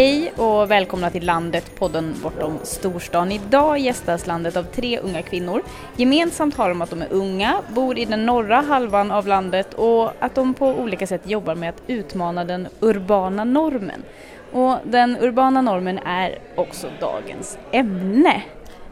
[0.00, 3.32] Hej och välkomna till Landet, podden bortom storstan.
[3.32, 5.62] Idag gästas landet av tre unga kvinnor.
[5.96, 10.12] Gemensamt har de att de är unga, bor i den norra halvan av landet och
[10.18, 14.02] att de på olika sätt jobbar med att utmana den urbana normen.
[14.52, 18.42] Och den urbana normen är också dagens ämne.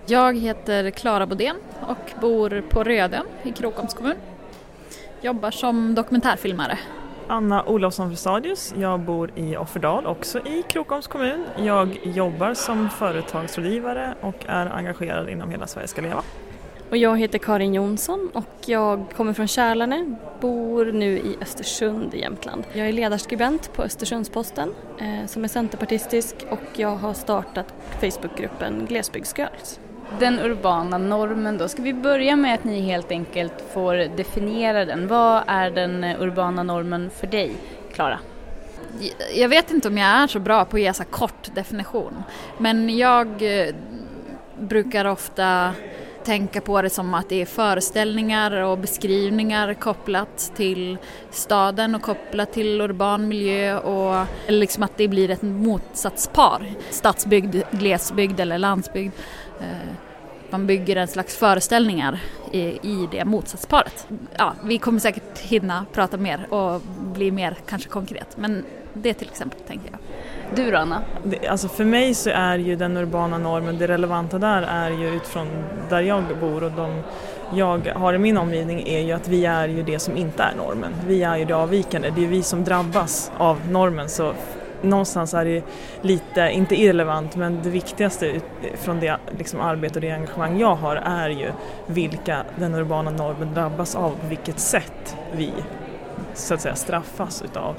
[0.07, 1.57] Jag heter Klara Bodén
[1.89, 4.17] och bor på Rödön i Krokoms kommun.
[5.21, 6.79] Jobbar som dokumentärfilmare.
[7.29, 8.75] Anna Olofsson Frestadius.
[8.79, 11.45] Jag bor i Offerdal, också i Krokoms kommun.
[11.57, 16.23] Jag jobbar som företagsrådgivare och är engagerad inom Hela Sverige ska leva.
[16.91, 22.21] Och jag heter Karin Jonsson och jag kommer från Kärlane, bor nu i Östersund i
[22.21, 22.65] Jämtland.
[22.73, 29.81] Jag är ledarskribent på Östersundsposten eh, som är centerpartistisk och jag har startat Facebookgruppen Glesbygdsgirls.
[30.19, 35.09] Den urbana normen då, ska vi börja med att ni helt enkelt får definiera den.
[35.09, 37.53] Vad är den eh, urbana normen för dig,
[37.93, 38.19] Klara?
[39.35, 42.23] Jag vet inte om jag är så bra på att ge så kort definition
[42.59, 43.75] men jag eh,
[44.61, 45.73] brukar ofta
[46.25, 50.97] tänka på det som att det är föreställningar och beskrivningar kopplat till
[51.31, 56.63] staden och kopplat till urban miljö och liksom att det blir ett motsatspar.
[56.91, 59.13] Stadsbygd, glesbygd eller landsbygd.
[59.61, 59.89] Eh,
[60.51, 62.21] man bygger en slags föreställningar
[62.53, 64.09] i, i det motsatsparet.
[64.37, 69.29] Ja, vi kommer säkert hinna prata mer och bli mer kanske konkret men det till
[69.29, 70.01] exempel tänker jag.
[70.57, 71.03] Du då Anna?
[71.25, 75.09] Det, alltså för mig så är ju den urbana normen, det relevanta där är ju
[75.09, 75.49] utifrån
[75.89, 77.03] där jag bor och de
[77.55, 80.57] jag har i min omgivning är ju att vi är ju det som inte är
[80.57, 80.93] normen.
[81.07, 84.33] Vi är ju det avvikande, det är vi som drabbas av normen så
[84.83, 85.63] någonstans är det
[86.03, 88.41] lite, inte irrelevant, men det viktigaste
[88.75, 91.53] från det liksom, arbete och det engagemang jag har är ju
[91.87, 95.53] vilka den urbana normen drabbas av, på vilket sätt vi
[96.35, 97.75] så att säga straffas utav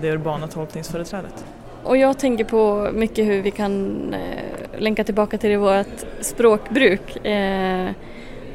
[0.00, 1.44] det urbana tolkningsföreträdet.
[1.84, 7.26] Och jag tänker på mycket hur vi kan eh, länka tillbaka till vårt språkbruk.
[7.26, 7.90] Eh,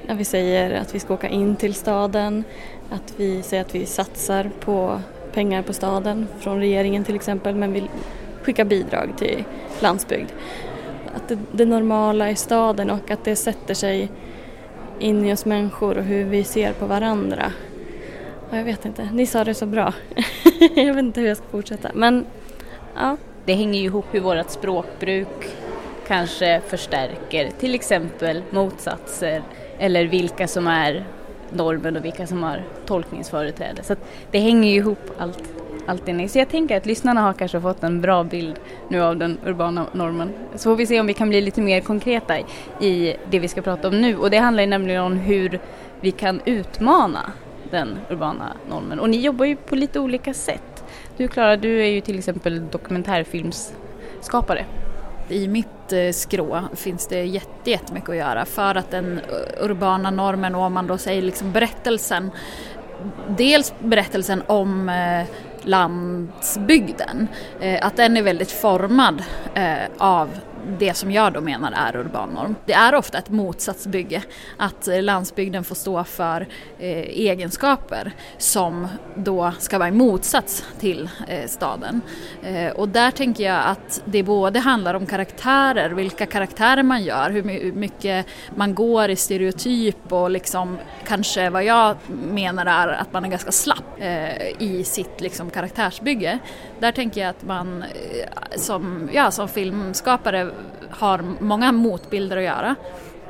[0.07, 2.43] när vi säger att vi ska åka in till staden,
[2.89, 5.01] att vi säger att vi satsar på
[5.37, 7.89] pengar på staden från regeringen till exempel men vill
[8.41, 9.43] skicka bidrag till
[9.79, 10.29] landsbygd.
[11.15, 14.09] Att det, det normala i staden och att det sätter sig
[14.99, 17.51] in i oss människor och hur vi ser på varandra.
[18.51, 19.93] Jag vet inte, ni sa det så bra.
[20.75, 22.25] jag vet inte hur jag ska fortsätta men
[22.95, 23.17] ja.
[23.45, 25.49] Det hänger ju ihop hur vårt språkbruk
[26.07, 29.41] kanske förstärker till exempel motsatser
[29.79, 31.05] eller vilka som är
[31.52, 33.84] normen och vilka som har tolkningsföreträde.
[33.84, 33.96] Så
[34.31, 35.44] det hänger ju ihop allt,
[35.85, 38.59] allt det Så jag tänker att lyssnarna har kanske fått en bra bild
[38.90, 40.30] nu av den urbana normen.
[40.56, 42.40] Så får vi se om vi kan bli lite mer konkreta
[42.81, 45.59] i det vi ska prata om nu och det handlar ju nämligen om hur
[46.02, 47.31] vi kan utmana
[47.72, 50.84] den urbana normen och ni jobbar ju på lite olika sätt.
[51.18, 54.66] Du Klara, du är ju till exempel dokumentärfilmsskapare
[55.29, 57.23] i mitt Eh, skrå finns det
[57.63, 61.51] jättemycket att göra för att den eh, urbana normen och om man då säger liksom
[61.51, 62.31] berättelsen
[63.27, 65.25] dels berättelsen om eh,
[65.61, 67.27] landsbygden,
[67.81, 69.23] att den är väldigt formad
[69.97, 70.29] av
[70.79, 72.55] det som jag då menar är urban norm.
[72.66, 74.23] Det är ofta ett motsatsbygge,
[74.57, 76.47] att landsbygden får stå för
[76.79, 82.01] eh, egenskaper som då ska vara i motsats till eh, staden.
[82.44, 87.29] Eh, och där tänker jag att det både handlar om karaktärer, vilka karaktärer man gör,
[87.29, 93.25] hur mycket man går i stereotyp och liksom kanske vad jag menar är att man
[93.25, 96.39] är ganska slapp eh, i sitt liksom, karaktärsbygge.
[96.79, 100.51] Där tänker jag att man eh, som, ja, som filmskapare
[100.90, 102.75] har många motbilder att göra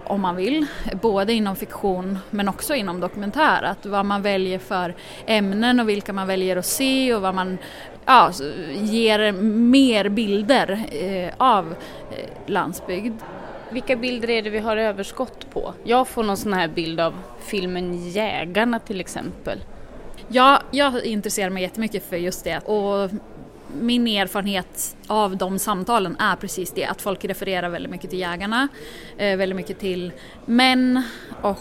[0.04, 0.66] om man vill,
[1.02, 3.64] både inom fiktion men också inom dokumentär.
[3.64, 4.96] Att vad man väljer för
[5.26, 7.58] ämnen och vilka man väljer att se och vad man
[8.06, 8.32] ja,
[8.74, 11.76] ger mer bilder eh, av
[12.12, 13.22] eh, landsbygd.
[13.70, 15.74] Vilka bilder är det vi har överskott på?
[15.84, 19.60] Jag får någon sån här bild av filmen Jägarna till exempel.
[20.28, 23.10] Ja, jag intresserar mig jättemycket för just det och
[23.82, 28.68] min erfarenhet av de samtalen är precis det, att folk refererar väldigt mycket till jägarna,
[29.18, 30.12] eh, väldigt mycket till
[30.46, 31.04] män
[31.42, 31.60] och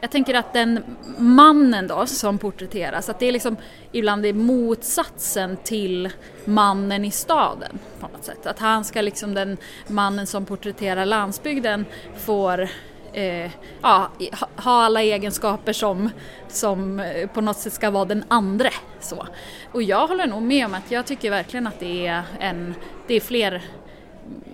[0.00, 0.84] jag tänker att den
[1.18, 3.56] mannen då som porträtteras, att det är liksom
[3.92, 6.10] ibland är motsatsen till
[6.44, 8.46] mannen i staden på något sätt.
[8.46, 9.56] Att han ska liksom den
[9.86, 11.84] mannen som porträtterar landsbygden
[12.16, 12.68] får
[13.16, 13.50] eh,
[13.82, 14.10] ja,
[14.56, 16.10] ha alla egenskaper som,
[16.48, 18.70] som eh, på något sätt ska vara den andre.
[19.00, 19.26] Så.
[19.72, 22.74] Och jag håller nog med om att jag tycker verkligen att det är, en,
[23.06, 23.62] det är fler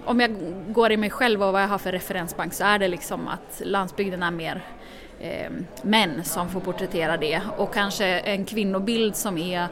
[0.04, 0.36] om jag
[0.68, 3.62] går i mig själv och vad jag har för referensbank så är det liksom att
[3.64, 4.64] landsbygden är mer
[5.20, 5.50] eh,
[5.82, 9.68] män som får porträttera det och kanske en kvinnobild som är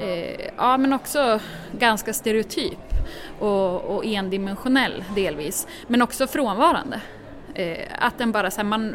[0.00, 1.40] eh, ja men också
[1.78, 2.78] ganska stereotyp
[3.38, 7.00] och, och endimensionell delvis, men också frånvarande.
[7.54, 8.94] Eh, att den bara så här, man,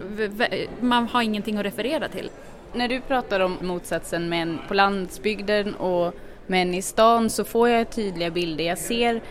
[0.80, 2.30] man har ingenting att referera till.
[2.74, 6.14] När du pratar om motsatsen män på landsbygden och
[6.48, 8.64] män i stan så får jag tydliga bilder.
[8.64, 9.22] Jag ser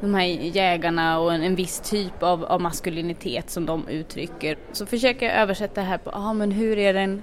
[0.00, 4.58] de här jägarna och en, en viss typ av, av, maskulinitet som de uttrycker.
[4.72, 7.22] Så försöker jag översätta det här på, ah, men hur är den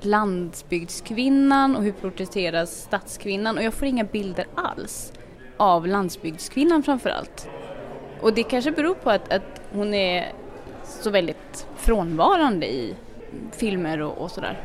[0.00, 3.58] landsbygdskvinnan och hur porträtteras stadskvinnan?
[3.58, 5.12] Och jag får inga bilder alls
[5.56, 7.48] av landsbygdskvinnan framförallt.
[8.20, 10.32] Och det kanske beror på att, att hon är
[10.84, 12.94] så väldigt frånvarande i
[13.52, 14.60] filmer och, och sådär.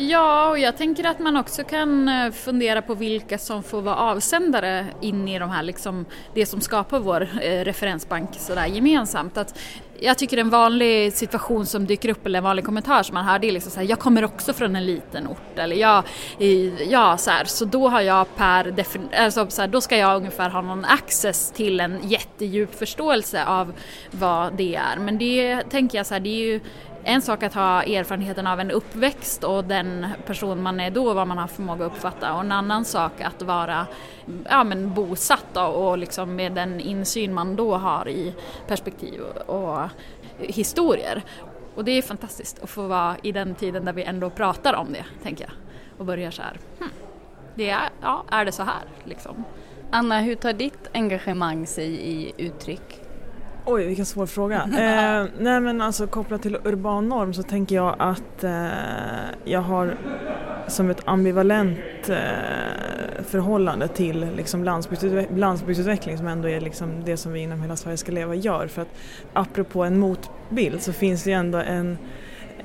[0.00, 3.96] Ja, och jag tänker att man också kan eh, fundera på vilka som får vara
[3.96, 9.36] avsändare in i de här, liksom, det som skapar vår eh, referensbank sådär gemensamt.
[9.36, 9.58] Att
[10.00, 13.38] jag tycker en vanlig situation som dyker upp eller en vanlig kommentar som man hör
[13.38, 16.04] det är liksom så här, jag kommer också från en liten ort eller jag,
[16.88, 18.74] ja så här, så då har jag per
[19.18, 23.72] alltså så här, då ska jag ungefär ha någon access till en jättedjup förståelse av
[24.10, 24.96] vad det är.
[24.98, 26.60] Men det tänker jag så här, det är ju
[27.04, 31.26] en sak att ha erfarenheten av en uppväxt och den person man är då, vad
[31.26, 33.86] man har förmåga att uppfatta och en annan sak att vara
[34.48, 38.34] ja, men bosatt och liksom med den insyn man då har i
[38.66, 39.88] perspektiv och
[40.38, 41.22] historier.
[41.74, 44.92] Och det är fantastiskt att få vara i den tiden där vi ändå pratar om
[44.92, 45.52] det, tänker jag.
[45.98, 46.90] Och börjar så här, hmm,
[47.54, 49.44] det är, ja, är det så här liksom?
[49.90, 53.07] Anna, hur tar ditt engagemang sig i uttryck?
[53.70, 54.56] Oj, vilken svår fråga.
[54.62, 58.68] eh, nej men alltså kopplat till urban norm så tänker jag att eh,
[59.44, 59.96] jag har
[60.66, 62.16] som ett ambivalent eh,
[63.24, 67.96] förhållande till liksom landsbygdsutveckling, landsbygdsutveckling som ändå är liksom det som vi inom Hela Sverige
[67.96, 68.66] ska leva gör.
[68.66, 68.94] För att
[69.32, 71.98] apropå en motbild så finns det ju ändå en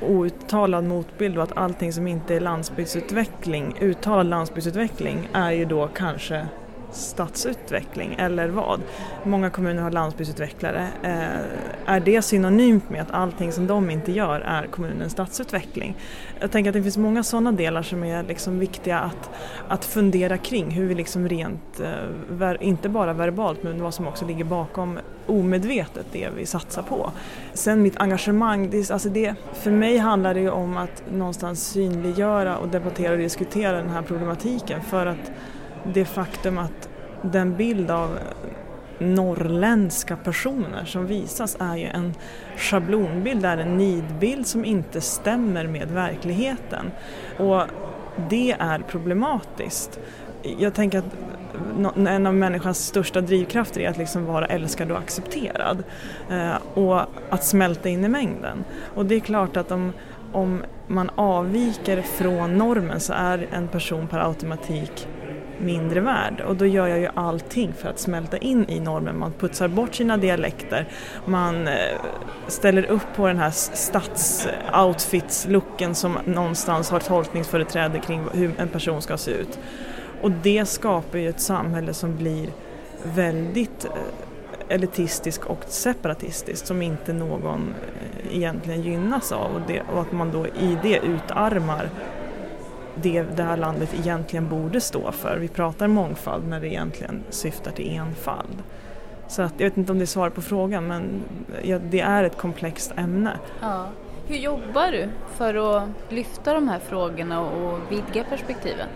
[0.02, 6.48] outtalad motbild och att allting som inte är landsbygdsutveckling, uttalad landsbygdsutveckling är ju då kanske
[6.94, 8.82] stadsutveckling eller vad?
[9.24, 10.88] Många kommuner har landsbygdsutvecklare.
[11.04, 15.96] Eh, är det synonymt med att allting som de inte gör är kommunens stadsutveckling?
[16.40, 19.30] Jag tänker att det finns många sådana delar som är liksom viktiga att,
[19.68, 24.26] att fundera kring hur vi liksom rent, eh, inte bara verbalt men vad som också
[24.26, 27.12] ligger bakom omedvetet det vi satsar på.
[27.54, 32.58] Sen mitt engagemang, det, alltså det, för mig handlar det ju om att någonstans synliggöra
[32.58, 35.32] och debattera och diskutera den här problematiken för att
[35.84, 36.90] det faktum att
[37.22, 38.20] den bild av
[39.00, 42.14] norrländska personer som visas är ju en
[42.58, 46.92] schablonbild, är en nidbild som inte stämmer med verkligheten.
[47.38, 47.64] Och
[48.30, 50.00] det är problematiskt.
[50.58, 51.06] Jag tänker att
[51.96, 55.84] en av människans största drivkrafter är att liksom vara älskad och accepterad
[56.30, 58.64] eh, och att smälta in i mängden.
[58.96, 59.94] Och det är klart att om,
[60.32, 65.08] om man avviker från normen så är en person per automatik
[65.60, 69.20] mindre värd och då gör jag ju allting för att smälta in i normen.
[69.20, 70.88] Man putsar bort sina dialekter,
[71.26, 72.00] man eh,
[72.48, 79.18] ställer upp på den här stadsoutfits-looken som någonstans har tolkningsföreträde kring hur en person ska
[79.18, 79.60] se ut.
[80.22, 82.50] Och det skapar ju ett samhälle som blir
[83.04, 83.88] väldigt
[84.70, 90.12] elitistiskt elitistisk och separatistisk som inte någon eh, egentligen gynnas av och, det, och att
[90.12, 91.90] man då i det utarmar
[92.96, 95.38] det det här landet egentligen borde stå för.
[95.38, 98.64] Vi pratar mångfald när det egentligen syftar till enfald.
[99.28, 101.04] Så att, jag vet inte om det är svar på frågan men
[101.64, 103.40] ja, det är ett komplext ämne.
[103.62, 103.86] Ja.
[104.28, 108.88] Hur jobbar du för att lyfta de här frågorna och vidga perspektiven?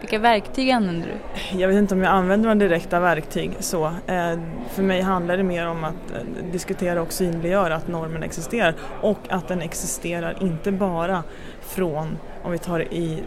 [0.00, 1.58] Vilka verktyg använder du?
[1.58, 3.84] Jag vet inte om jag använder några direkta verktyg så.
[3.86, 4.38] Eh,
[4.70, 9.18] för mig handlar det mer om att eh, diskutera och synliggöra att normen existerar och
[9.28, 11.22] att den existerar inte bara
[11.60, 13.22] från, om vi tar i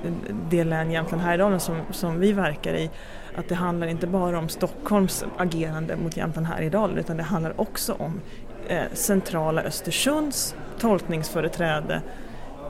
[0.49, 2.89] det län Jämtland Härjedalen som, som vi verkar i,
[3.35, 7.93] att det handlar inte bara om Stockholms agerande mot Jämtland Härjedalen utan det handlar också
[7.93, 8.21] om
[8.67, 12.01] eh, centrala Östersunds tolkningsföreträde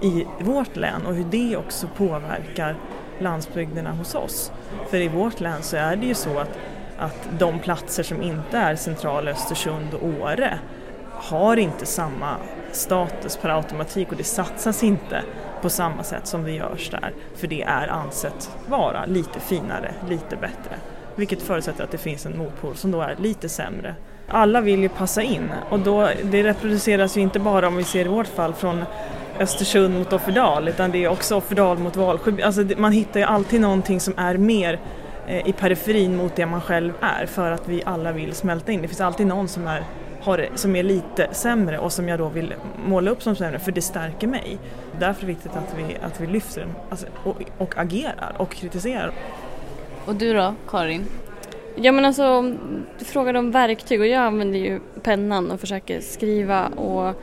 [0.01, 2.75] i vårt län och hur det också påverkar
[3.19, 4.51] landsbygderna hos oss.
[4.89, 6.59] För i vårt län så är det ju så att,
[6.97, 10.59] att de platser som inte är centrala Östersund och Åre
[11.13, 12.35] har inte samma
[12.71, 15.23] status per automatik och det satsas inte
[15.61, 17.13] på samma sätt som det görs där.
[17.35, 20.75] För det är ansett vara lite finare, lite bättre.
[21.15, 23.95] Vilket förutsätter att det finns en motpol som då är lite sämre.
[24.27, 28.05] Alla vill ju passa in och då, det reproduceras ju inte bara om vi ser
[28.05, 28.83] i vårt fall från
[29.39, 32.31] Östersund mot Offerdal utan det är också Offerdal mot Valsjö.
[32.43, 34.79] Alltså man hittar ju alltid någonting som är mer
[35.27, 38.81] eh, i periferin mot det man själv är för att vi alla vill smälta in.
[38.81, 39.83] Det finns alltid någon som är
[40.27, 42.53] har, som är lite sämre och som jag då vill
[42.85, 44.57] måla upp som sämre för det stärker mig.
[44.99, 49.11] Därför är det viktigt att vi, att vi lyfter alltså, och, och agerar och kritiserar.
[50.05, 51.05] Och du då, Karin?
[51.75, 52.41] Ja men alltså,
[52.99, 57.13] du frågade om verktyg och jag använder ju pennan och försöker skriva och,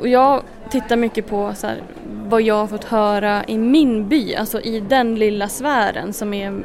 [0.00, 1.82] och jag tittar mycket på så här,
[2.26, 6.62] vad jag har fått höra i min by, alltså i den lilla sfären som är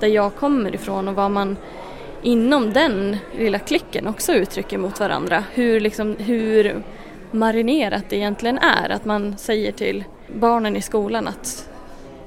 [0.00, 1.56] där jag kommer ifrån och vad man
[2.22, 5.44] inom den lilla klicken också uttrycker mot varandra.
[5.52, 6.82] Hur, liksom, hur
[7.30, 11.70] marinerat det egentligen är, att man säger till barnen i skolan att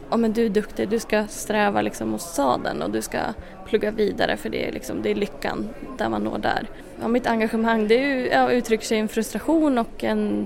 [0.09, 3.19] ja, men du är duktig, du ska sträva liksom mot sadeln och du ska
[3.65, 6.67] plugga vidare för det är, liksom, det är lyckan där man når där.
[7.01, 10.45] Ja, mitt engagemang det är, ja, uttrycker sig i en frustration och en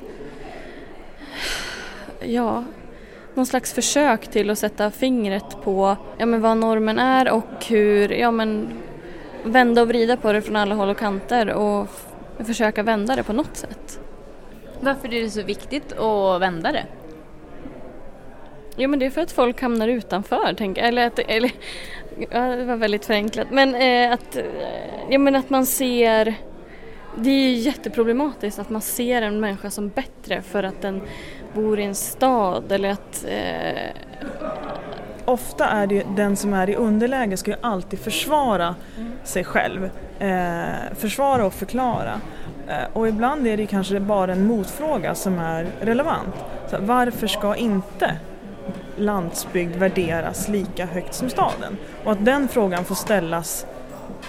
[2.19, 2.63] ja,
[3.33, 8.11] någon slags försök till att sätta fingret på ja, men vad normen är och hur,
[8.11, 8.67] ja men
[9.44, 11.88] vända och vrida på det från alla håll och kanter och
[12.46, 14.00] försöka vända det på något sätt.
[14.79, 16.86] Varför är det så viktigt att vända det?
[18.75, 20.88] Ja men det är för att folk hamnar utanför, tänker jag.
[20.88, 21.51] Eller, att, eller
[22.29, 23.48] ja, det var väldigt förenklat.
[23.51, 24.46] Men, eh, att, eh,
[25.10, 26.36] ja, men att man ser
[27.15, 31.01] det är ju jätteproblematiskt att man ser en människa som bättre för att den
[31.53, 33.25] bor i en stad eller att...
[33.27, 33.91] Eh...
[35.27, 38.75] Ofta är det ju den som är i underläge ska ju alltid försvara
[39.24, 39.89] sig själv.
[40.19, 42.22] Eh, försvara och förklara.
[42.67, 46.36] Eh, och ibland är det kanske bara en motfråga som är relevant.
[46.67, 48.19] Så varför ska inte
[48.98, 51.77] landsbygd värderas lika högt som staden?
[52.03, 53.65] Och att den frågan får ställas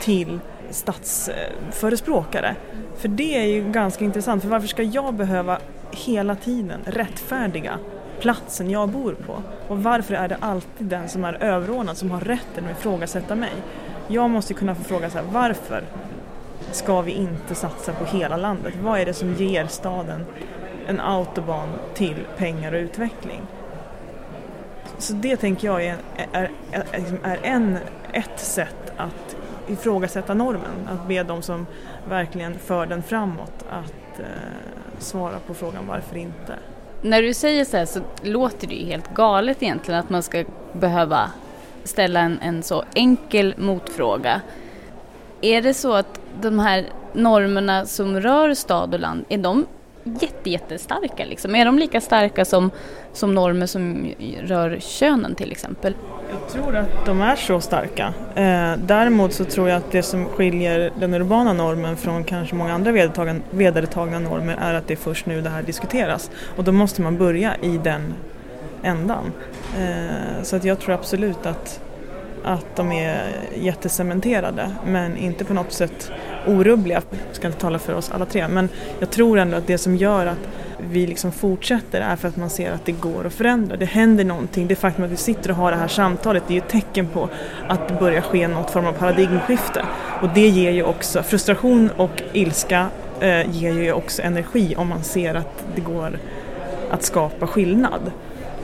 [0.00, 0.40] till
[0.70, 2.54] stadsförespråkare.
[2.96, 5.58] För det är ju ganska intressant, för varför ska jag behöva
[5.90, 7.78] hela tiden rättfärdiga
[8.20, 9.42] platsen jag bor på?
[9.68, 13.52] Och varför är det alltid den som är överordnad som har rätten att ifrågasätta mig?
[14.08, 15.84] Jag måste kunna få fråga så här, varför
[16.72, 18.74] ska vi inte satsa på hela landet?
[18.82, 20.26] Vad är det som ger staden
[20.86, 23.40] en autobahn till pengar och utveckling?
[24.98, 25.96] Så det tänker jag är,
[26.32, 27.78] är, är, liksom en,
[28.12, 29.36] ett sätt att
[29.68, 31.66] ifrågasätta normen, att be de som
[32.08, 34.26] verkligen för den framåt att eh,
[34.98, 36.54] svara på frågan varför inte.
[37.02, 40.44] När du säger så här så låter det ju helt galet egentligen att man ska
[40.72, 41.30] behöva
[41.84, 44.40] ställa en, en så enkel motfråga.
[45.40, 49.66] Är det så att de här normerna som rör stad och land, är de
[50.20, 51.24] jätte, jättestarka?
[51.24, 51.54] Liksom?
[51.54, 52.70] Är de lika starka som,
[53.12, 54.12] som normer som
[54.42, 55.94] rör könen till exempel?
[56.30, 58.14] Jag tror att de är så starka.
[58.34, 62.74] Eh, däremot så tror jag att det som skiljer den urbana normen från kanske många
[62.74, 62.92] andra
[63.50, 66.30] vedertagna normer är att det är först nu det här diskuteras.
[66.56, 68.14] Och då måste man börja i den
[68.82, 69.32] ändan.
[69.78, 71.80] Eh, så att jag tror absolut att,
[72.44, 76.10] att de är jättecementerade men inte på något sätt
[76.48, 77.02] orubbliga.
[77.26, 79.96] Jag ska inte tala för oss alla tre men jag tror ändå att det som
[79.96, 80.48] gör att
[80.80, 83.76] vi liksom fortsätter är för att man ser att det går att förändra.
[83.76, 84.66] Det händer någonting.
[84.66, 87.06] Det faktum att vi sitter och har det här samtalet det är ju ett tecken
[87.06, 87.28] på
[87.68, 89.84] att det börjar ske något form av paradigmskifte.
[90.22, 92.86] Och det ger ju också, frustration och ilska
[93.20, 96.18] eh, ger ju också energi om man ser att det går
[96.90, 98.12] att skapa skillnad.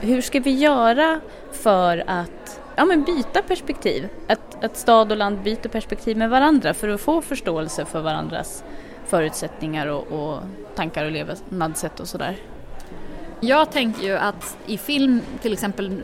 [0.00, 1.21] Hur ska vi göra
[1.53, 4.09] för att ja, men byta perspektiv?
[4.28, 8.64] Att, att stad och land byter perspektiv med varandra för att få förståelse för varandras
[9.07, 10.40] förutsättningar och, och
[10.75, 12.37] tankar och levnadssätt och sådär.
[13.40, 16.02] Jag tänker ju att i film till exempel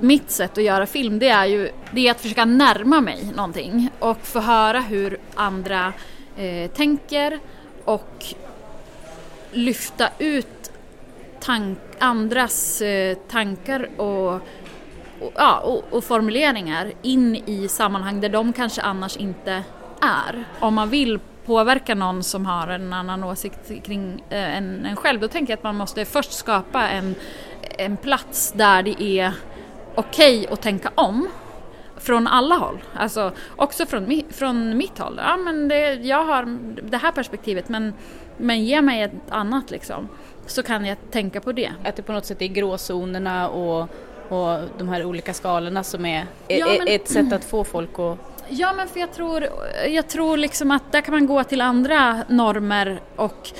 [0.00, 3.90] mitt sätt att göra film det är ju det är att försöka närma mig någonting
[3.98, 5.92] och få höra hur andra
[6.36, 7.38] eh, tänker
[7.84, 8.24] och
[9.52, 10.72] lyfta ut
[11.40, 14.40] tank, andras eh, tankar och,
[15.20, 19.62] och, ja, och, och, formuleringar in i sammanhang där de kanske annars inte
[20.00, 20.44] är.
[20.60, 25.20] Om man vill påverka någon som har en annan åsikt kring eh, en, en själv,
[25.20, 27.14] då tänker jag att man måste först skapa en,
[27.78, 29.32] en plats där det är
[29.94, 31.28] okej okay att tänka om
[31.96, 32.78] från alla håll.
[32.94, 35.20] Alltså också från, från mitt håll.
[35.22, 37.94] Ja, men det, jag har det här perspektivet men,
[38.36, 40.08] men ge mig ett annat liksom.
[40.46, 41.72] Så kan jag tänka på det.
[41.84, 43.88] Att det på något sätt är gråzonerna och,
[44.28, 48.18] och de här olika skalorna som är ja, men, ett sätt att få folk att
[48.48, 49.48] Ja men för jag tror,
[49.88, 53.52] jag tror liksom att där kan man gå till andra normer och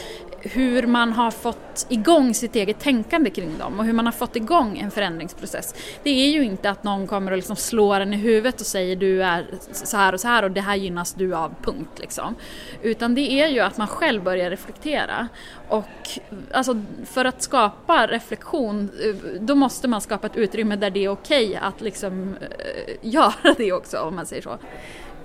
[0.45, 4.37] hur man har fått igång sitt eget tänkande kring dem och hur man har fått
[4.37, 5.75] igång en förändringsprocess.
[6.03, 8.97] Det är ju inte att någon kommer och liksom slår en i huvudet och säger
[8.97, 12.35] du är så här och så här och det här gynnas du av, punkt liksom.
[12.83, 15.29] Utan det är ju att man själv börjar reflektera
[15.69, 16.19] och
[16.53, 21.09] alltså för att skapa reflektion eh, då måste man skapa ett utrymme där det är
[21.09, 24.59] okej okay att liksom eh, göra det också om man säger så.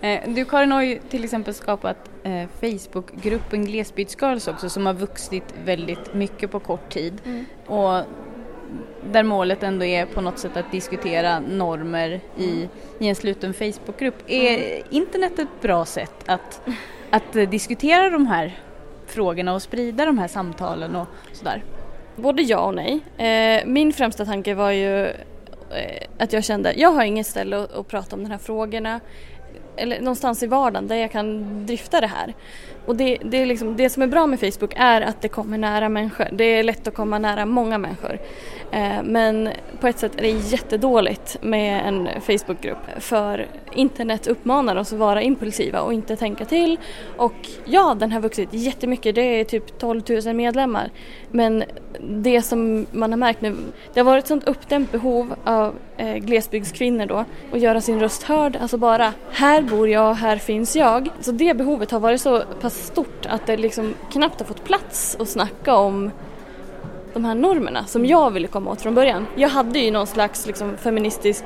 [0.01, 5.53] Eh, du Karin har ju till exempel skapat eh, Facebookgruppen Glesbygdsgirls också som har vuxit
[5.65, 7.21] väldigt mycket på kort tid.
[7.25, 7.45] Mm.
[7.65, 8.03] Och
[9.11, 12.67] där målet ändå är på något sätt att diskutera normer i,
[12.99, 14.15] i en sluten Facebookgrupp.
[14.27, 14.87] Är mm.
[14.89, 16.61] internet ett bra sätt att,
[17.09, 18.59] att diskutera de här
[19.07, 21.63] frågorna och sprida de här samtalen och sådär?
[22.15, 22.99] Både ja och nej.
[23.17, 27.71] Eh, min främsta tanke var ju eh, att jag kände, jag har inget ställe att,
[27.71, 28.99] att prata om de här frågorna
[29.79, 32.33] eller någonstans i vardagen där jag kan drifta det här.
[32.85, 35.57] Och det, det, är liksom, det som är bra med Facebook är att det kommer
[35.57, 36.27] nära människor.
[36.31, 38.19] Det är lätt att komma nära många människor.
[38.71, 44.93] Eh, men på ett sätt är det jättedåligt med en Facebookgrupp för internet uppmanar oss
[44.93, 46.77] att vara impulsiva och inte tänka till.
[47.17, 49.15] Och ja, den har vuxit jättemycket.
[49.15, 50.89] Det är typ 12 000 medlemmar.
[51.31, 51.63] Men
[52.01, 53.55] det som man har märkt nu,
[53.93, 58.23] det har varit ett sånt uppdämt behov av eh, glesbygdskvinnor då att göra sin röst
[58.23, 58.57] hörd.
[58.61, 61.09] Alltså bara, här bor jag, här finns jag.
[61.21, 65.17] Så det behovet har varit så pass stort att det liksom knappt har fått plats
[65.19, 66.11] att snacka om
[67.13, 69.27] de här normerna som jag ville komma åt från början.
[69.35, 71.43] Jag hade ju någon slags liksom, feministisk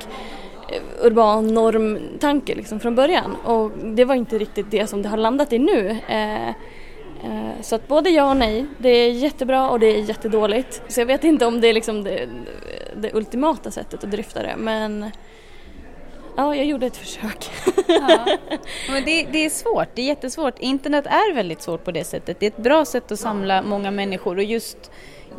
[0.69, 5.17] eh, urban normtanke liksom från början och det var inte riktigt det som det har
[5.17, 5.97] landat i nu.
[6.07, 10.81] Eh, eh, så att både ja och nej, det är jättebra och det är jättedåligt.
[10.87, 12.29] Så jag vet inte om det är liksom det,
[12.95, 15.11] det ultimata sättet att dryfta det men
[16.35, 17.51] Ja, jag gjorde ett försök.
[17.87, 18.37] Ja.
[18.89, 20.59] Men det, det, är svårt, det är jättesvårt.
[20.59, 22.39] Internet är väldigt svårt på det sättet.
[22.39, 24.91] Det är ett bra sätt att samla många människor och just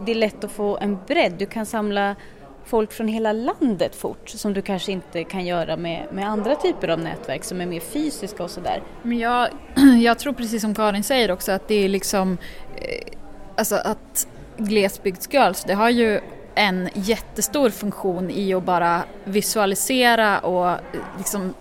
[0.07, 1.33] det är lätt att få en bredd.
[1.39, 2.17] Du kan samla
[2.65, 6.89] folk från hela landet fort som du kanske inte kan göra med, med andra typer
[6.89, 8.83] av nätverk som är mer fysiska och sådär.
[9.03, 9.49] Men jag,
[10.03, 12.39] jag tror precis som Karin säger också att det är liksom
[12.77, 13.19] eh,
[13.57, 16.21] alltså att glesbygdsgirls, det har ju
[16.55, 20.79] en jättestor funktion i att bara visualisera och
[21.19, 21.55] liksom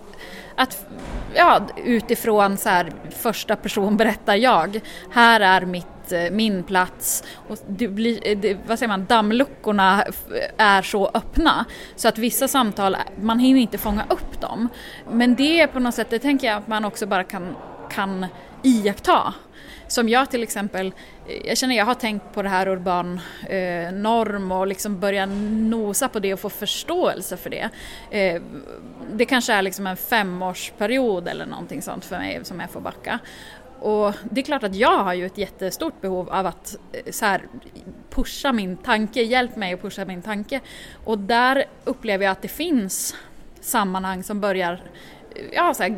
[0.56, 0.86] att
[1.34, 4.80] ja, utifrån så här, första person berättar jag.
[5.10, 7.24] Här är mitt, eh, min plats.
[7.48, 10.04] Och det blir, eh, det, vad säger man, dammluckorna
[10.56, 11.64] är så öppna
[11.96, 14.68] så att vissa samtal, man hinner inte fånga upp dem.
[15.10, 17.56] Men det är på något sätt, det tänker jag att man också bara kan,
[17.90, 18.26] kan
[18.62, 19.34] iaktta.
[19.94, 20.92] Som jag till exempel,
[21.28, 25.26] eh, jag känner jag har tänkt på det här urban eh, norm och liksom börja
[25.26, 27.70] nosa på det och få förståelse för det.
[28.10, 28.42] Eh,
[29.12, 33.18] det kanske är liksom en femårsperiod eller någonting sånt för mig som jag får backa.
[33.80, 37.24] Och det är klart att jag har ju ett jättestort behov av att eh, så
[37.24, 37.42] här,
[38.10, 40.60] pusha min tanke, hjälp mig att pusha min tanke.
[41.04, 43.14] Och där upplever jag att det finns
[43.60, 44.80] sammanhang som börjar
[45.52, 45.96] ja, så här,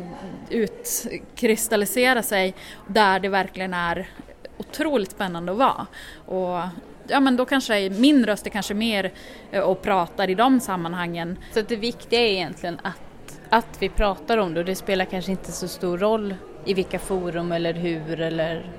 [0.49, 2.53] utkristallisera sig
[2.87, 4.09] där det verkligen är
[4.57, 5.87] otroligt spännande att vara.
[6.25, 6.61] Och
[7.07, 9.11] ja men då kanske min röst är kanske mer
[9.51, 11.37] eh, och pratar i de sammanhangen.
[11.53, 15.31] Så det viktiga är egentligen att, att vi pratar om det och det spelar kanske
[15.31, 18.71] inte så stor roll i vilka forum eller hur eller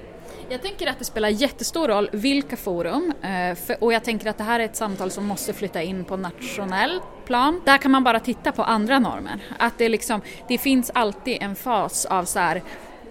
[0.51, 4.45] jag tänker att det spelar jättestor roll vilka forum eh, och jag tänker att det
[4.45, 7.63] här är ett samtal som måste flytta in på nationell plan.
[7.65, 9.41] Där kan man bara titta på andra normer.
[9.59, 12.63] Att det, liksom, det finns alltid en fas av så här,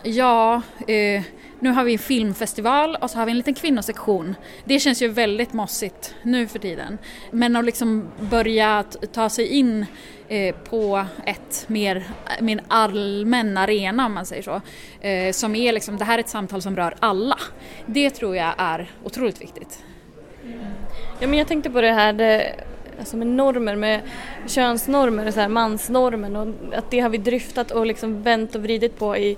[0.03, 1.23] ja, eh,
[1.59, 4.35] nu har vi en filmfestival och så har vi en liten kvinnosektion.
[4.65, 6.97] Det känns ju väldigt mossigt nu för tiden.
[7.31, 9.85] Men att liksom börja ta sig in
[10.29, 12.03] Eh, på ett mer,
[12.41, 14.61] mer allmän arena om man säger så.
[15.07, 17.39] Eh, som är liksom, det här är ett samtal som rör alla.
[17.85, 19.83] Det tror jag är otroligt viktigt.
[21.19, 22.55] Ja men jag tänkte på det här det,
[22.99, 24.01] alltså med normer, med
[24.47, 28.99] könsnormer, så här, mansnormen och att det har vi dryftat och liksom vänt och vridit
[28.99, 29.37] på i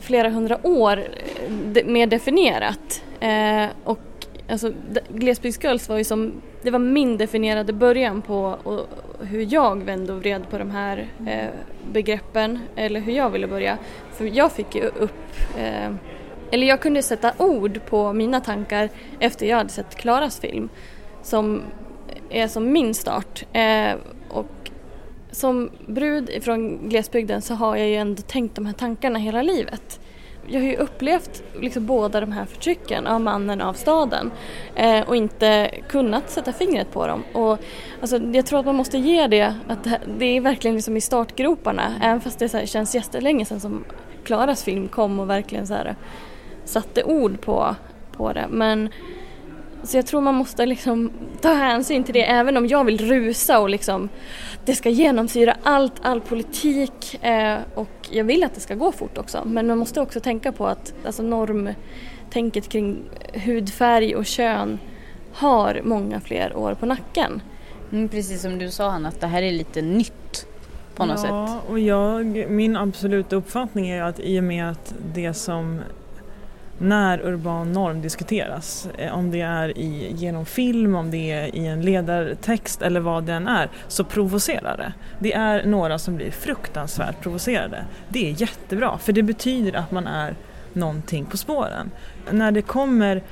[0.00, 1.04] flera hundra år
[1.74, 3.02] eh, mer definierat.
[3.20, 4.00] Eh, och
[4.48, 4.72] alltså,
[5.08, 8.86] Glesbygdsgirls var ju som, det var min definierade början på och,
[9.20, 11.48] hur jag vände och vred på de här eh,
[11.92, 13.78] begreppen eller hur jag ville börja.
[14.12, 15.94] För jag fick ju upp, eh,
[16.50, 18.88] eller jag kunde sätta ord på mina tankar
[19.20, 20.68] efter jag hade sett Klaras film
[21.22, 21.62] som
[22.30, 23.44] är som min start.
[23.52, 23.94] Eh,
[24.28, 24.70] och
[25.30, 30.00] som brud från glesbygden så har jag ju ändå tänkt de här tankarna hela livet.
[30.46, 34.30] Jag har ju upplevt liksom båda de här förtrycken av mannen av staden
[34.74, 37.24] eh, och inte kunnat sätta fingret på dem.
[37.32, 37.58] Och,
[38.00, 41.94] alltså, jag tror att man måste ge det, att det är verkligen liksom i startgroparna
[42.02, 43.84] även fast det här, känns jättelänge sedan som
[44.24, 45.96] Klaras film kom och verkligen så här,
[46.64, 47.76] satte ord på,
[48.12, 48.46] på det.
[48.50, 48.88] Men
[49.84, 53.60] så jag tror man måste liksom ta hänsyn till det även om jag vill rusa
[53.60, 54.08] och liksom
[54.64, 59.18] det ska genomsyra allt, all politik eh, och jag vill att det ska gå fort
[59.18, 59.42] också.
[59.46, 62.98] Men man måste också tänka på att alltså normtänket kring
[63.32, 64.78] hudfärg och kön
[65.32, 67.42] har många fler år på nacken.
[67.92, 70.46] Mm, precis som du sa Hanna, att det här är lite nytt
[70.94, 71.70] på något ja, sätt.
[71.70, 75.80] och jag, min absoluta uppfattning är att i och med att det som
[76.78, 81.66] när urban norm diskuteras, eh, om det är i, genom film, om det är i
[81.66, 84.92] en ledartext eller vad det än är, så provocerar det.
[85.18, 87.84] Det är några som blir fruktansvärt provocerade.
[88.08, 90.36] Det är jättebra, för det betyder att man är
[90.72, 91.90] någonting på spåren.
[92.30, 93.22] När det kommer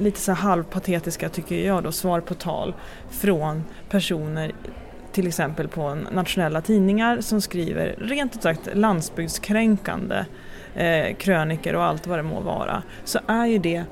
[0.00, 2.74] lite så halvpatetiska, tycker jag då, svar på tal
[3.10, 4.52] från personer
[5.12, 10.24] till exempel på nationella tidningar som skriver rent ut sagt landsbygdskränkande
[10.76, 13.84] eh, kröniker och allt vad det må vara så är ju det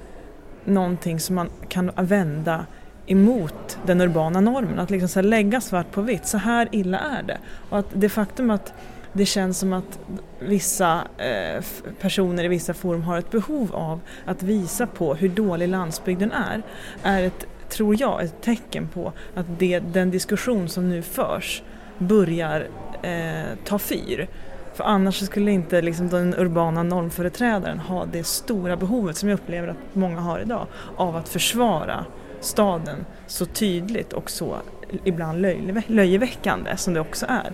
[0.64, 2.66] någonting som man kan vända
[3.06, 4.78] emot den urbana normen.
[4.78, 7.38] Att liksom så lägga svart på vitt, så här illa är det.
[7.70, 8.74] Och att det faktum att
[9.12, 9.98] det känns som att
[10.38, 11.64] vissa eh,
[12.00, 16.62] personer i vissa forum har ett behov av att visa på hur dålig landsbygden är,
[17.02, 21.62] är ett, tror jag, ett tecken på att det, den diskussion som nu förs
[21.98, 22.66] börjar
[23.02, 24.28] eh, ta fyr.
[24.74, 29.68] För annars skulle inte liksom den urbana normföreträdaren ha det stora behovet som jag upplever
[29.68, 32.04] att många har idag av att försvara
[32.40, 34.56] staden så tydligt och så
[35.04, 35.46] ibland
[35.86, 37.52] löjeväckande som det också är.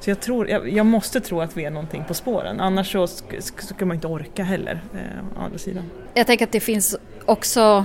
[0.00, 3.06] Så jag, tror, jag, jag, måste tro att vi är någonting på spåren, annars så
[3.06, 5.84] ska man inte orka heller, eh, å andra sidan.
[6.14, 7.84] Jag tänker att det finns också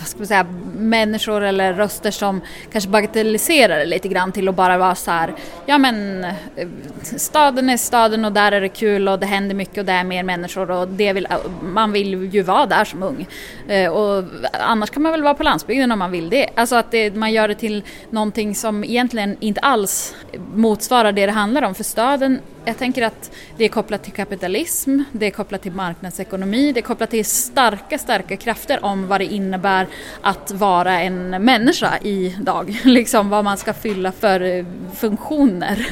[0.00, 2.40] vad ska man säga, människor eller röster som
[2.72, 5.34] kanske bagatelliserar det lite grann till att bara vara så här,
[5.66, 6.68] ja men eh,
[7.02, 10.04] staden är staden och där är det kul och det händer mycket och det är
[10.04, 11.28] mer människor och det vill,
[11.62, 13.26] man vill ju vara där som ung.
[13.68, 16.50] Eh, och annars kan man väl vara på landsbygden om man vill det.
[16.54, 20.14] Alltså att det, man gör det till någonting som egentligen inte alls
[20.54, 25.02] motsvarar det det handlar om för staden jag tänker att det är kopplat till kapitalism,
[25.12, 29.24] det är kopplat till marknadsekonomi, det är kopplat till starka, starka krafter om vad det
[29.24, 29.86] innebär
[30.20, 32.80] att vara en människa idag.
[32.84, 35.86] Liksom vad man ska fylla för eh, funktioner.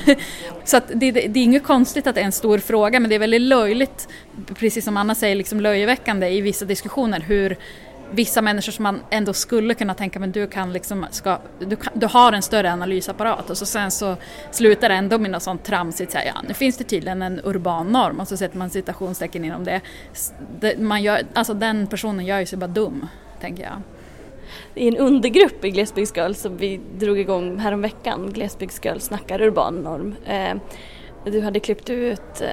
[0.64, 3.14] Så att det, det är inget konstigt att det är en stor fråga men det
[3.14, 4.08] är väldigt löjligt,
[4.54, 7.56] precis som Anna säger, liksom löjeväckande i vissa diskussioner hur
[8.10, 11.92] vissa människor som man ändå skulle kunna tänka men du kan liksom ska, du, kan,
[11.96, 14.16] du har en större analysapparat och så sen så
[14.50, 17.86] slutar det ändå med något sånt tramsigt säga ja nu finns det tydligen en urban
[17.86, 19.80] norm och så sätter man citationstecken inom det.
[20.60, 23.06] det man gör, alltså den personen gör ju sig bara dum,
[23.40, 23.82] tänker jag.
[24.74, 30.14] I en undergrupp i Glesbygdsgirls som vi drog igång häromveckan, Glesbygdsgirls snackar urban norm.
[30.26, 30.54] Eh,
[31.24, 32.48] du hade klippt ut uh,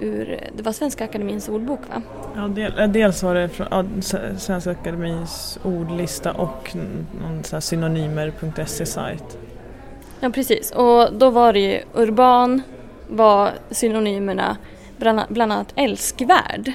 [0.00, 2.02] ur, det var Svenska Akademins ordbok va?
[2.36, 3.84] Ja, del, dels var det från ja,
[4.38, 6.76] Svenska Akademins ordlista och
[7.20, 9.38] någon synonymer.se sajt.
[10.20, 12.62] Ja precis och då var det ju urban
[13.08, 14.56] var synonymerna
[14.96, 16.72] bland, bland annat älskvärd.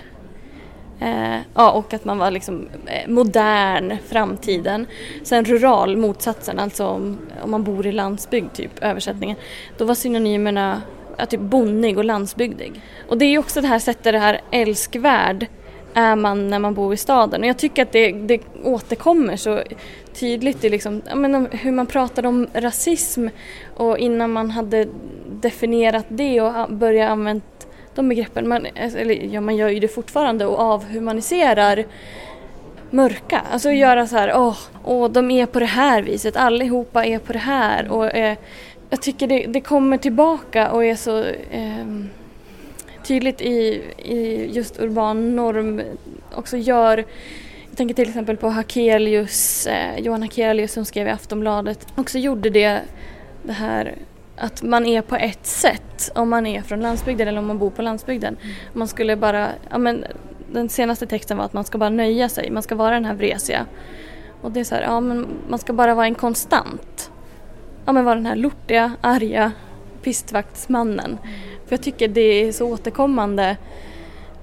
[1.00, 4.88] Eh, ja, och att man var liksom eh, modern, framtiden.
[5.24, 9.38] Sen rural, motsatsen, alltså om, om man bor i landsbygd, typ översättningen.
[9.78, 10.82] Då var synonymerna
[11.18, 12.82] ja, typ bonnig och landsbygdig.
[13.10, 15.48] Och det är ju också det här sättet det här älskvärd
[15.94, 17.42] är man när man bor i staden.
[17.42, 19.64] Och jag tycker att det, det återkommer så
[20.14, 23.28] tydligt i liksom, menar, hur man pratade om rasism
[23.76, 24.88] och innan man hade
[25.32, 27.46] definierat det och börjat använda
[27.96, 28.48] de begreppen.
[28.48, 31.86] Man, eller, ja, man gör ju det fortfarande och avhumaniserar
[32.90, 33.42] mörka.
[33.52, 37.34] Alltså göra så här, åh, åh, de är på det här viset, allihopa är på
[37.34, 37.92] det här.
[37.92, 38.38] Och, eh,
[38.90, 41.86] jag tycker det, det, kommer tillbaka och är så eh,
[43.04, 45.82] tydligt i, i just urban norm
[46.36, 47.06] också gör
[47.76, 52.50] jag tänker till exempel på Hakelius, eh, Johan Hakelius som skrev i Aftonbladet, också gjorde
[52.50, 52.82] det,
[53.44, 53.96] det här
[54.38, 57.70] att man är på ett sätt om man är från landsbygden eller om man bor
[57.70, 58.38] på landsbygden.
[58.42, 58.56] Mm.
[58.74, 60.06] Man skulle bara, ja men
[60.52, 63.14] den senaste texten var att man ska bara nöja sig, man ska vara den här
[63.14, 63.66] vresiga.
[64.42, 67.12] Och det är så här, ja men man ska bara vara en konstant.
[67.86, 69.52] Ja men vara den här lortiga, arga
[70.02, 71.18] pistvaktsmannen.
[71.24, 71.34] Mm.
[71.66, 73.58] För jag tycker det är så återkommande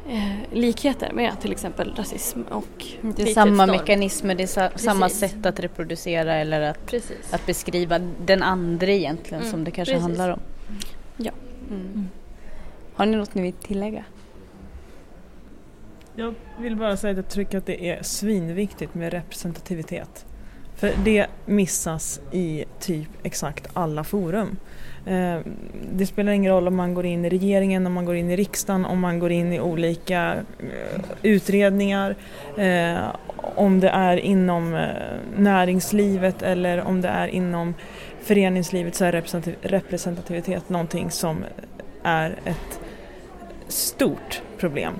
[0.08, 5.08] eh, likheter med till exempel rasism och Det är samma mekanismer, det är sa samma
[5.08, 6.94] sätt att reproducera eller att,
[7.30, 9.50] att beskriva den andra egentligen mm.
[9.50, 10.02] som det kanske Precis.
[10.02, 10.40] handlar om.
[11.16, 11.32] Ja.
[11.70, 12.08] Mm.
[12.94, 14.04] Har ni något ni vill tillägga?
[16.14, 20.26] Jag vill bara säga att jag tycker att det är svinviktigt med representativitet.
[20.82, 24.56] För det missas i typ exakt alla forum.
[25.06, 25.38] Eh,
[25.92, 28.36] det spelar ingen roll om man går in i regeringen, om man går in i
[28.36, 32.16] riksdagen, om man går in i olika eh, utredningar,
[32.56, 32.98] eh,
[33.36, 34.88] om det är inom
[35.36, 37.74] näringslivet eller om det är inom
[38.22, 39.22] föreningslivet så är
[39.62, 41.44] representativitet någonting som
[42.02, 42.80] är ett
[43.68, 44.94] stort problem.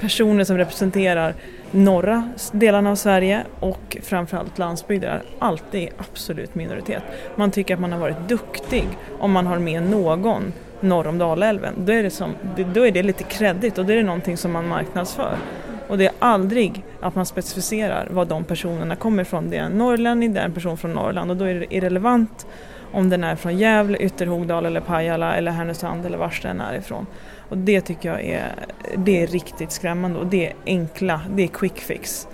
[0.00, 1.34] Personer som representerar
[1.70, 7.02] norra delarna av Sverige och framförallt landsbygden är alltid absolut minoritet.
[7.36, 11.74] Man tycker att man har varit duktig om man har med någon norr om Dalälven.
[11.78, 12.34] Då är det, som,
[12.74, 15.36] då är det lite kreddigt och då är det någonting som man marknadsför.
[15.88, 19.50] Och det är aldrig att man specificerar var de personerna kommer ifrån.
[19.50, 22.46] Det är en norrlänning, det är en person från Norrland och då är det irrelevant
[22.92, 27.06] om den är från Gävle, Ytterhogdal eller Pajala eller Härnösand eller var den är ifrån.
[27.48, 28.54] Och det tycker jag är,
[28.96, 32.28] det är riktigt skrämmande och det är enkla, det är quick fix.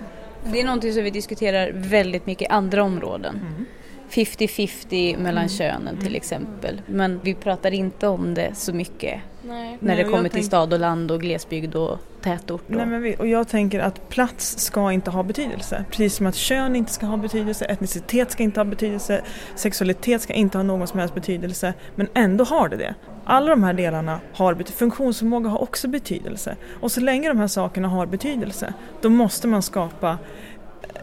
[0.51, 3.35] Det är någonting som vi diskuterar väldigt mycket i andra områden.
[3.35, 3.65] Mm.
[4.09, 5.49] 50-50 mellan mm.
[5.49, 6.81] könen till exempel.
[6.85, 9.77] Men vi pratar inte om det så mycket Nej.
[9.79, 10.45] när Nej, det kommer till tänk...
[10.45, 12.61] stad och land och glesbygd och tätort.
[12.69, 12.75] Och...
[12.75, 15.85] Nej, men vi, och jag tänker att plats ska inte ha betydelse.
[15.89, 19.21] Precis som att kön inte ska ha betydelse, etnicitet ska inte ha betydelse,
[19.55, 21.73] sexualitet ska inte ha någon som helst betydelse.
[21.95, 22.95] Men ändå har det det.
[23.25, 24.77] Alla de här delarna har betydelse.
[24.77, 26.55] Funktionsförmåga har också betydelse.
[26.81, 30.17] Och så länge de här sakerna har betydelse, då måste man skapa eh,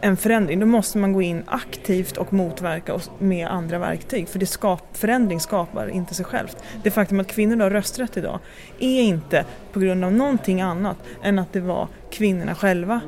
[0.01, 4.27] en förändring, då måste man gå in aktivt och motverka med andra verktyg.
[4.27, 6.63] För det skap, förändring skapar inte sig självt.
[6.83, 8.39] Det faktum att kvinnor har rösträtt idag
[8.79, 13.01] är inte på grund av någonting annat än att det var kvinnorna själva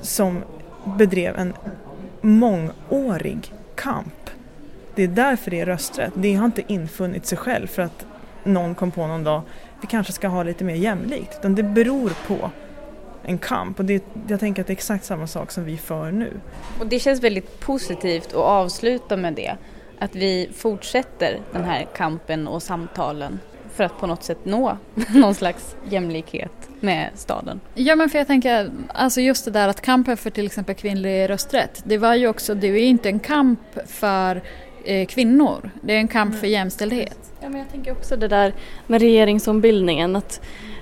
[0.00, 0.42] som
[0.84, 1.52] bedrev en
[2.20, 4.30] mångårig kamp.
[4.94, 6.12] Det är därför det är rösträtt.
[6.14, 8.06] Det har inte infunnit sig själv för att
[8.44, 9.42] någon kom på någon dag
[9.80, 11.36] vi kanske ska ha lite mer jämlikt.
[11.38, 12.50] Utan det beror på
[13.22, 16.12] en kamp och det, jag tänker att det är exakt samma sak som vi för
[16.12, 16.40] nu.
[16.80, 19.56] Och det känns väldigt positivt att avsluta med det.
[19.98, 23.40] Att vi fortsätter den här kampen och samtalen
[23.74, 24.78] för att på något sätt nå
[25.14, 27.60] någon slags jämlikhet med staden.
[27.74, 31.30] Ja men för jag tänker, alltså just det där att kampen för till exempel kvinnlig
[31.30, 34.42] rösträtt, det var ju också, det är inte en kamp för
[34.84, 36.40] eh, kvinnor, det är en kamp mm.
[36.40, 37.27] för jämställdhet.
[37.40, 38.54] Ja men jag tänker också det där
[38.86, 40.40] med regeringsombildningen, att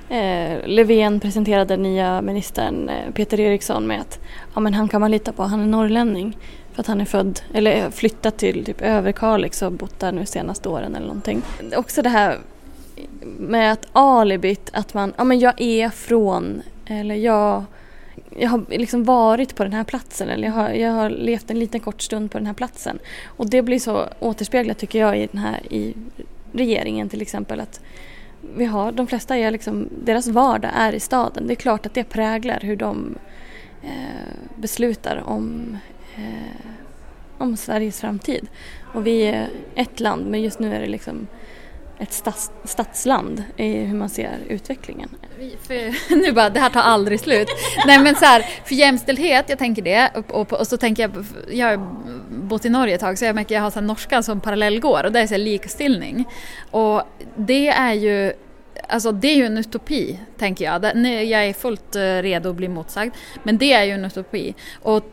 [0.09, 4.21] Eh, Löfven presenterade nya ministern eh, Peter Eriksson med att
[4.55, 6.37] ja, men han kan man lita på, han är norrlänning.
[6.73, 10.27] För att han är född, eller eh, flyttat till typ Överkalix och bott där nu
[10.27, 11.43] senaste åren eller någonting.
[11.77, 12.39] Också det här
[13.39, 17.65] med att alibit, att man, ja men jag är från, eller jag,
[18.39, 21.59] jag har liksom varit på den här platsen eller jag har, jag har levt en
[21.59, 22.99] liten kort stund på den här platsen.
[23.27, 25.95] Och det blir så återspeglat tycker jag i den här i
[26.57, 27.81] regeringen till exempel att
[28.57, 31.47] vi har, de flesta är liksom, deras vardag är i staden.
[31.47, 33.19] Det är klart att det präglar hur de
[33.83, 33.91] eh,
[34.57, 35.77] beslutar om,
[36.17, 36.71] eh,
[37.39, 38.49] om Sveriges framtid.
[38.95, 41.27] Och vi är ett land men just nu är det liksom
[41.99, 45.09] ett stads, stadsland i hur man ser utvecklingen.
[45.67, 47.49] För, nu bara, det här tar aldrig slut.
[47.87, 51.25] Nej men så här, för jämställdhet, jag tänker det och, och, och, så tänker jag,
[51.51, 51.87] jag har
[52.29, 54.41] bott i Norge ett tag så jag märker att jag har så här norskan som
[54.41, 56.25] parallellgår och det är så här likställning.
[56.71, 57.03] Och
[57.37, 58.33] det är ju
[58.89, 60.85] Alltså det är ju en utopi, tänker jag.
[61.27, 63.15] Jag är fullt eh, redo att bli motsagd.
[63.43, 64.55] Men det är ju en utopi.
[64.83, 65.05] Och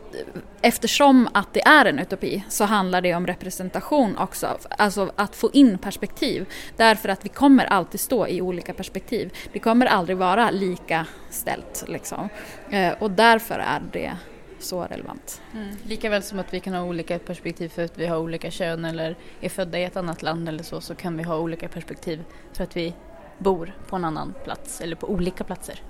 [0.60, 4.58] eftersom att det är en utopi så handlar det om representation också.
[4.70, 6.46] Alltså att få in perspektiv.
[6.76, 9.32] Därför att vi kommer alltid stå i olika perspektiv.
[9.52, 12.28] Det kommer aldrig vara lika ställt liksom.
[12.70, 14.16] Eh, och därför är det
[14.58, 15.42] så relevant.
[15.54, 15.68] Mm.
[15.82, 19.16] Likaväl som att vi kan ha olika perspektiv för att vi har olika kön eller
[19.40, 22.64] är födda i ett annat land eller så, så kan vi ha olika perspektiv för
[22.64, 22.94] att vi
[23.38, 25.82] bor på en annan plats eller på olika platser.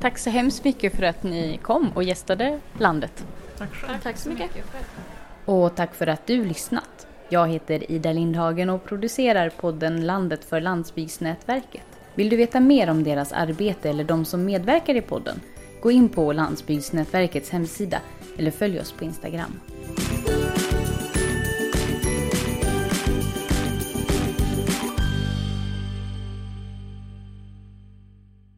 [0.00, 3.24] Tack så hemskt mycket för att ni kom och gästade landet.
[3.58, 3.98] Tack själv.
[4.02, 4.50] Tack så mycket.
[5.44, 7.06] Och tack för att du lyssnat.
[7.28, 11.86] Jag heter Ida Lindhagen och producerar podden Landet för landsbygdsnätverket.
[12.14, 15.40] Vill du veta mer om deras arbete eller de som medverkar i podden?
[15.82, 17.98] Gå in på Landsbygdsnätverkets hemsida
[18.38, 19.60] eller följ oss på Instagram.